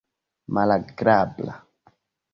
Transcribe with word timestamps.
malagrabla 0.53 1.53